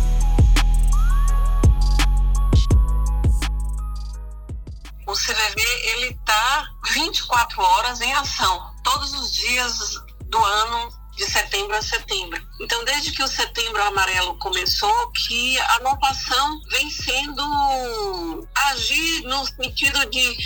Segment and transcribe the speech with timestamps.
[5.07, 5.61] O CVV
[5.95, 12.41] ele está 24 horas em ação, todos os dias do ano de setembro a setembro.
[12.61, 20.05] Então, desde que o setembro amarelo começou, que a notação vem sendo agir no sentido
[20.09, 20.37] de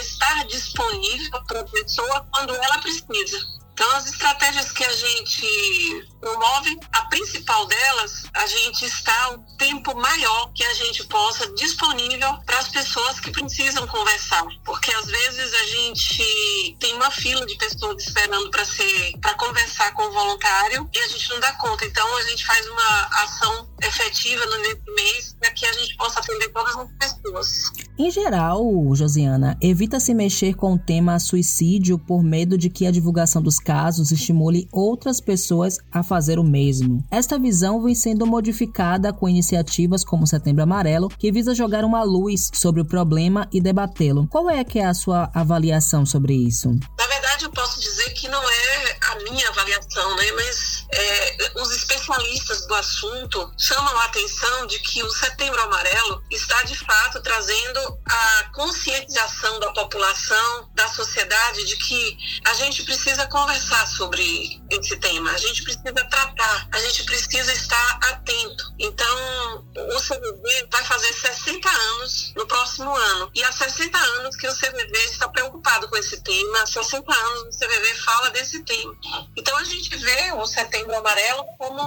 [0.00, 3.38] estar disponível para a pessoa quando ela precisa.
[3.74, 9.36] Então, as estratégias que a gente promove, a principal delas, a gente está
[9.84, 14.44] tempo maior que a gente possa disponível para as pessoas que precisam conversar.
[14.64, 19.92] Porque às vezes a gente tem uma fila de pessoas esperando para ser para conversar
[19.92, 21.84] com o voluntário e a gente não dá conta.
[21.84, 26.48] Então, a gente faz uma ação efetiva nesse mês para que a gente possa atender
[26.48, 27.48] todas as pessoas.
[27.96, 28.60] Em geral,
[28.92, 33.60] Josiana, evita se mexer com o tema suicídio por medo de que a divulgação dos
[33.60, 37.04] casos estimule outras pessoas a fazer o mesmo.
[37.08, 42.50] Esta visão vem sendo modificada com iniciativas como Setembro Amarelo, que visa jogar uma luz
[42.52, 44.26] sobre o problema e debatê-lo.
[44.26, 46.70] Qual é que é a sua avaliação sobre isso?
[46.98, 50.32] Na verdade, eu posso dizer que não é a minha avaliação, né?
[50.32, 56.62] Mas é, os especialistas do assunto chamam a atenção de que o Setembro Amarelo está
[56.62, 63.86] de fato trazendo a conscientização da população, da sociedade, de que a gente precisa conversar
[63.86, 68.64] sobre esse tema, a gente precisa tratar, a gente precisa estar atento.
[68.78, 73.30] Então, o CVV vai fazer 60 anos no próximo ano.
[73.34, 77.56] E há 60 anos que o CVV está preocupado com esse tema, há 60 anos
[77.56, 78.94] o CVV fala desse tema.
[79.36, 81.82] Então, a gente vê o Setembro Amarelo como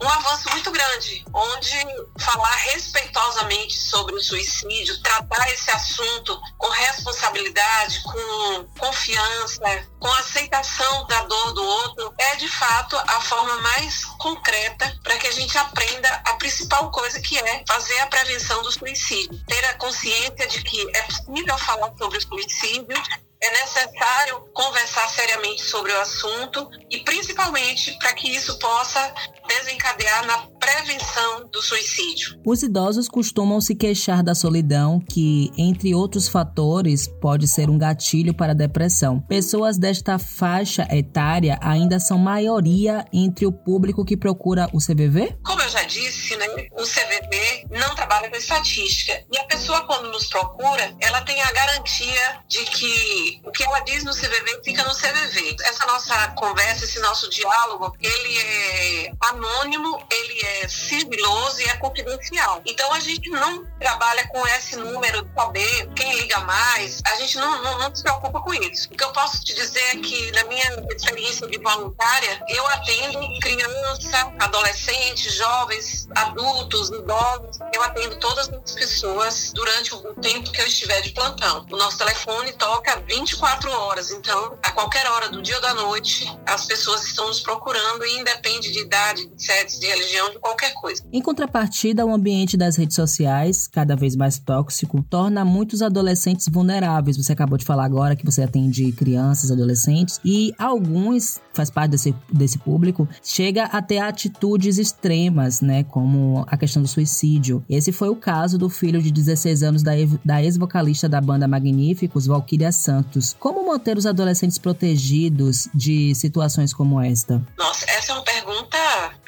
[0.00, 1.76] um avanço muito grande, onde
[2.18, 11.22] falar respeitosamente sobre o suicídio, tratar esse assunto com responsabilidade, com confiança, com aceitação da
[11.22, 16.08] dor do outro, é de fato a forma mais concreta para que a gente aprenda
[16.26, 19.38] a principal coisa que é fazer a prevenção do suicídio.
[19.46, 25.62] Ter a consciência de que é possível falar sobre o suicídio é necessário conversar seriamente
[25.62, 29.14] sobre o assunto e principalmente para que isso possa
[29.48, 32.40] desencadear na prevenção do suicídio.
[32.46, 38.32] Os idosos costumam se queixar da solidão, que, entre outros fatores, pode ser um gatilho
[38.32, 39.20] para a depressão.
[39.20, 45.38] Pessoas desta faixa etária ainda são maioria entre o público que procura o CVV?
[45.42, 49.24] Como eu já disse, né, o CVV não trabalha com estatística.
[49.32, 53.80] E a pessoa, quando nos procura, ela tem a garantia de que o que ela
[53.80, 55.56] diz no CVV fica no CVV.
[55.64, 62.62] Essa nossa conversa, esse nosso diálogo, ele é anônimo, ele é sigiloso e é confidencial.
[62.66, 67.38] Então a gente não trabalha com esse número de saber quem liga mais, a gente
[67.38, 68.88] não, não, não se preocupa com isso.
[68.92, 73.20] O que eu posso te dizer é que, na minha experiência de voluntária, eu atendo
[73.40, 80.66] criança, adolescentes, jovens, adultos, idosos, eu atendo todas as pessoas durante o tempo que eu
[80.66, 81.66] estiver de plantão.
[81.70, 86.26] O nosso telefone toca 24 horas, então, a qualquer hora do dia ou da noite,
[86.46, 90.49] as pessoas estão nos procurando e independe de idade, de sexo, de religião, de qualquer
[90.74, 91.02] coisa.
[91.12, 97.16] Em contrapartida, o ambiente das redes sociais, cada vez mais tóxico, torna muitos adolescentes vulneráveis.
[97.16, 102.14] Você acabou de falar agora que você atende crianças, adolescentes, e alguns, faz parte desse,
[102.32, 107.64] desse público, chega a ter atitudes extremas, né, como a questão do suicídio.
[107.68, 109.92] Esse foi o caso do filho de 16 anos da,
[110.24, 113.36] da ex-vocalista da banda Magníficos, Valkyria Santos.
[113.38, 117.42] Como manter os adolescentes protegidos de situações como esta?
[117.58, 118.78] Nossa, essa é uma pergunta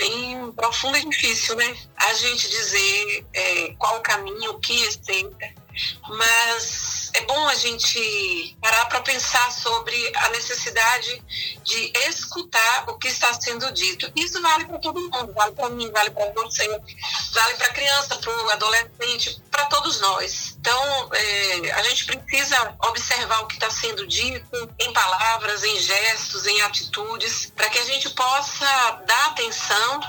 [0.03, 1.77] bem profunda e difícil, né?
[1.97, 5.63] A gente dizer é, qual o caminho, o que receita
[6.09, 6.82] mas
[7.15, 11.23] é bom a gente parar para pensar sobre a necessidade
[11.63, 14.11] de escutar o que está sendo dito.
[14.17, 18.17] Isso vale para todo mundo, vale para mim, vale para você, vale para a criança,
[18.17, 20.57] para o adolescente, para todos nós.
[20.59, 26.47] Então, é, a gente precisa observar o que está sendo dito em palavras, em gestos,
[26.47, 30.01] em atitudes, para que a gente possa dar atenção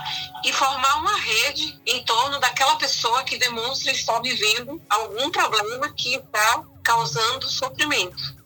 [0.44, 6.14] e formar uma rede em torno daquela pessoa que demonstra estar vivendo algum problema que
[6.14, 8.44] está causando sofrimento.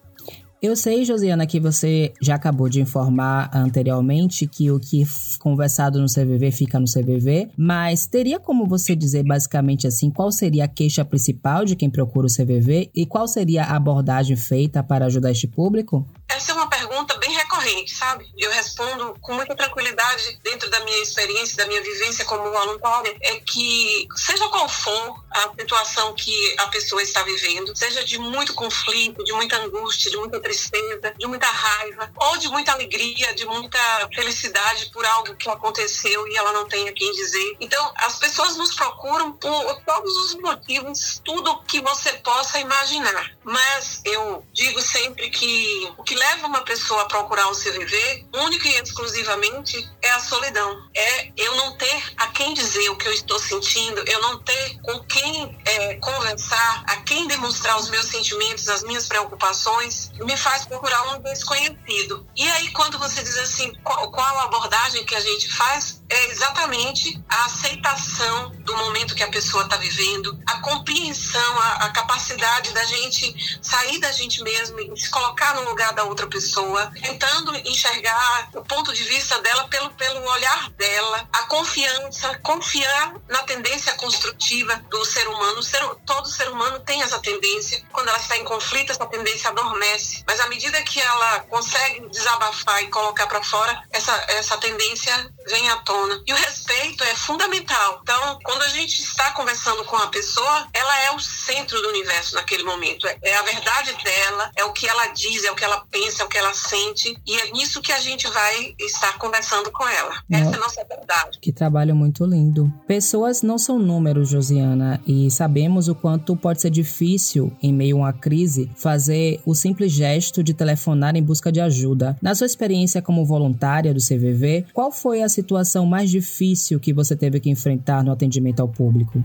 [0.61, 5.05] Eu sei, Josiana, que você já acabou de informar anteriormente que o que
[5.38, 10.64] conversado no CVV fica no CVV, mas teria como você dizer basicamente assim qual seria
[10.64, 15.06] a queixa principal de quem procura o CVV e qual seria a abordagem feita para
[15.06, 16.05] ajudar este público?
[16.29, 16.69] Essa é uma
[16.99, 18.29] pergunta bem recorrente, sabe?
[18.37, 23.37] Eu respondo com muita tranquilidade dentro da minha experiência, da minha vivência como voluntária, é
[23.37, 29.23] que seja qual for a situação que a pessoa está vivendo, seja de muito conflito,
[29.25, 33.79] de muita angústia, de muita tristeza, de muita raiva, ou de muita alegria, de muita
[34.15, 37.56] felicidade por algo que aconteceu e ela não tem a quem dizer.
[37.61, 43.37] Então, as pessoas nos procuram por todos os motivos, tudo que você possa imaginar.
[43.45, 44.45] Mas eu
[44.79, 49.89] digo sempre que o que leva uma pessoa a procurar o CVV, única e exclusivamente,
[50.03, 50.89] é a solidão.
[50.95, 54.79] É eu não ter a quem dizer o que eu estou sentindo, eu não ter
[54.83, 60.65] com quem é, conversar, a quem demonstrar os meus sentimentos, as minhas preocupações, me faz
[60.65, 62.27] procurar um desconhecido.
[62.37, 65.98] E aí, quando você diz assim, qual, qual a abordagem que a gente faz,
[66.29, 72.73] exatamente a aceitação do momento que a pessoa está vivendo, a compreensão, a, a, capacidade
[72.73, 77.57] da gente sair da gente mesmo e se colocar no lugar da outra pessoa, tentando
[77.57, 83.95] enxergar o ponto de vista dela pelo, pelo olhar dela, a confiança, confiar na tendência
[83.95, 85.63] construtiva do ser humano.
[85.63, 87.83] Ser, todo ser humano tem essa tendência.
[87.93, 90.25] Quando ela está em conflito, essa tendência adormece.
[90.27, 95.71] Mas à medida que ela consegue desabafar e colocar para fora, essa, essa tendência vem
[95.71, 96.18] à tona.
[96.26, 98.00] E o respeito é fundamental.
[98.03, 102.35] Então, quando a gente está conversando com a pessoa, ela é o centro do universo
[102.35, 103.06] naquele momento.
[103.06, 106.23] É, é a verdade dela, é o que ela diz, é o que ela pensa,
[106.23, 107.17] é o que ela sente.
[107.26, 110.23] E é nisso que a gente vai estar conversando com ela.
[110.31, 111.38] Essa é a nossa verdade.
[111.41, 112.73] Que trabalho muito lindo.
[112.87, 118.00] Pessoas não são números, Josiana, e sabemos o quanto pode ser difícil, em meio a
[118.00, 122.17] uma crise, fazer o simples gesto de telefonar em busca de ajuda.
[122.23, 127.17] Na sua experiência como voluntária do CVV, qual foi a situação mais difícil que você
[127.17, 129.23] teve que enfrentar no atendimento ao público?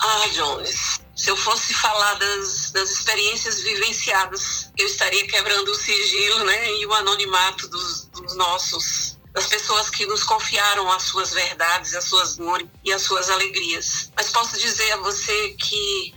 [0.00, 6.44] Ah, Jones, se eu fosse falar das, das experiências vivenciadas, eu estaria quebrando o sigilo
[6.44, 11.92] né, e o anonimato dos, dos nossos das pessoas que nos confiaram as suas verdades,
[11.96, 14.12] as suas dores e as suas alegrias.
[14.14, 16.14] Mas posso dizer a você que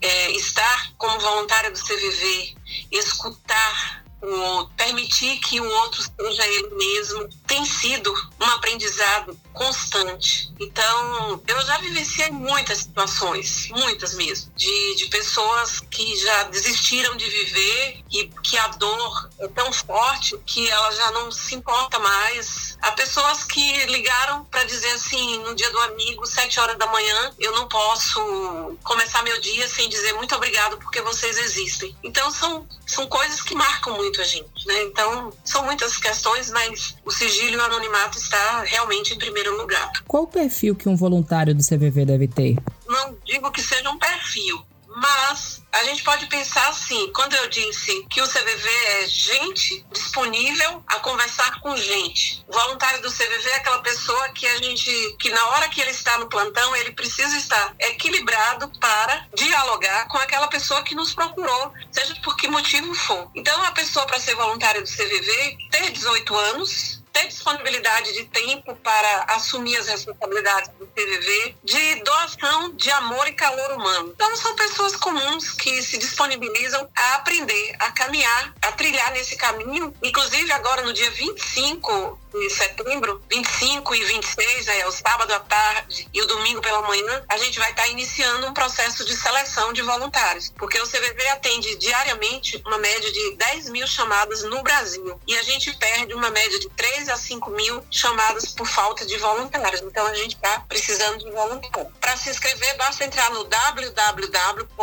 [0.00, 2.56] é, estar como voluntária do CVV,
[2.90, 10.52] escutar o permitir que o outro seja ele mesmo tem sido um aprendizado constante.
[10.60, 17.28] Então, eu já vivenciei muitas situações, muitas mesmo, de, de pessoas que já desistiram de
[17.28, 22.76] viver e que a dor é tão forte que ela já não se importa mais.
[22.82, 27.32] Há pessoas que ligaram para dizer assim, no dia do amigo, sete horas da manhã,
[27.38, 31.96] eu não posso começar meu dia sem dizer muito obrigado porque vocês existem.
[32.02, 34.82] Então, são, são coisas que marcam muito a gente, né?
[34.84, 39.56] Então, são muitas questões, mas o sigilo e o anonimato está realmente em primeiro primeiro
[39.56, 39.92] lugar.
[40.06, 42.56] Qual o perfil que um voluntário do CVV deve ter?
[42.86, 48.06] Não digo que seja um perfil, mas a gente pode pensar assim, quando eu disse
[48.08, 48.68] que o CVV
[49.02, 52.42] é gente disponível a conversar com gente.
[52.48, 55.90] O voluntário do CVV é aquela pessoa que a gente, que na hora que ele
[55.90, 61.72] está no plantão, ele precisa estar equilibrado para dialogar com aquela pessoa que nos procurou,
[61.92, 63.30] seja por que motivo for.
[63.34, 68.76] Então, a pessoa para ser voluntária do CVV ter 18 anos, ter disponibilidade de tempo
[68.76, 74.12] para assumir as responsabilidades do CVV, de doação de amor e calor humano.
[74.14, 79.94] Então, são pessoas comuns que se disponibilizam a aprender, a caminhar, a trilhar nesse caminho.
[80.02, 86.08] Inclusive, agora no dia 25 de setembro, 25 e 26, é o sábado à tarde
[86.12, 89.82] e o domingo pela manhã, a gente vai estar iniciando um processo de seleção de
[89.82, 95.36] voluntários, porque o CVV atende diariamente uma média de 10 mil chamadas no Brasil e
[95.36, 99.80] a gente perde uma média de 3 a 5 mil chamadas por falta de voluntários.
[99.82, 101.56] Então a gente está precisando de voluntários.
[102.00, 104.76] Para se inscrever, basta entrar no www.cvv.org.br.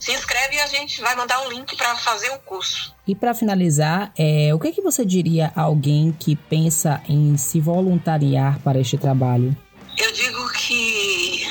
[0.00, 2.94] Se inscreve e a gente vai mandar o um link para fazer o curso.
[3.06, 7.36] E para finalizar, é, o que, é que você diria a alguém que pensa em
[7.36, 9.56] se voluntariar para este trabalho?
[9.98, 11.44] Eu digo que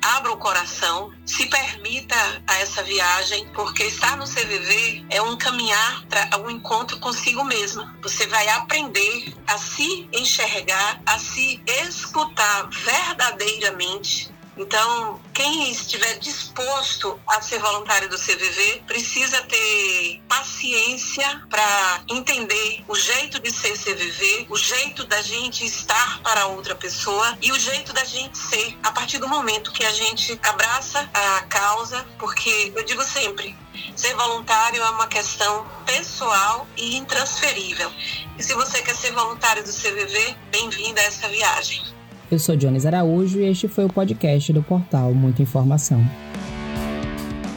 [0.00, 2.14] abra o coração, se permita
[2.46, 7.94] a essa viagem, porque estar no CVV é um caminhar para um encontro consigo mesma.
[8.02, 17.40] Você vai aprender a se enxergar, a se escutar verdadeiramente então, quem estiver disposto a
[17.40, 24.56] ser voluntário do CVV precisa ter paciência para entender o jeito de ser CVV, o
[24.56, 29.18] jeito da gente estar para outra pessoa e o jeito da gente ser a partir
[29.18, 33.56] do momento que a gente abraça a causa, porque eu digo sempre,
[33.96, 37.92] ser voluntário é uma questão pessoal e intransferível.
[38.38, 41.93] E se você quer ser voluntário do CVV, bem-vindo a essa viagem.
[42.34, 46.04] Eu sou Jones Araújo e este foi o podcast do portal Muita Informação.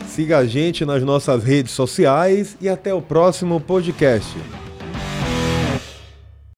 [0.07, 4.37] Siga a gente nas nossas redes sociais e até o próximo podcast.